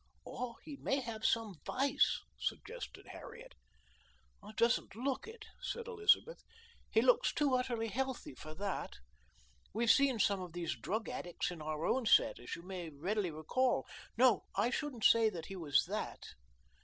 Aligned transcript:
"Or 0.25 0.55
he 0.63 0.77
may 0.77 0.99
have 1.01 1.23
some 1.23 1.59
vice," 1.63 2.21
suggested 2.39 3.09
Harriet. 3.09 3.53
"He 4.43 4.51
doesn't 4.53 4.95
look 4.95 5.27
it," 5.27 5.45
said 5.61 5.85
Elizabeth. 5.87 6.41
"He 6.89 7.03
looks 7.03 7.31
too 7.31 7.53
utterly 7.53 7.87
healthy 7.89 8.33
for 8.33 8.55
that. 8.55 8.93
We've 9.75 9.91
seen 9.91 10.17
some 10.17 10.41
of 10.41 10.53
these 10.53 10.75
drug 10.75 11.07
addicts 11.07 11.51
in 11.51 11.61
our 11.61 11.85
own 11.85 12.07
set, 12.07 12.39
as 12.39 12.55
you 12.55 12.63
may 12.63 12.89
readily 12.89 13.29
recall. 13.29 13.85
No, 14.17 14.45
I 14.55 14.71
shouldn't 14.71 15.05
say 15.05 15.29
that 15.29 15.45
he 15.45 15.55
was 15.55 15.85
that." 15.85 16.29